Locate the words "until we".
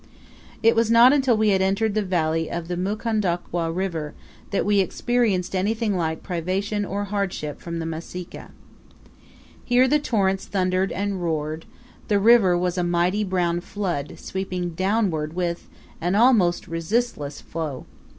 1.13-1.49